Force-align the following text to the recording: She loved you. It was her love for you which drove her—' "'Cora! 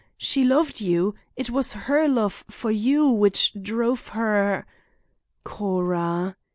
She 0.17 0.43
loved 0.43 0.81
you. 0.81 1.13
It 1.35 1.51
was 1.51 1.73
her 1.73 2.07
love 2.07 2.43
for 2.47 2.71
you 2.71 3.07
which 3.07 3.53
drove 3.61 4.07
her—' 4.07 4.65
"'Cora! 5.43 6.37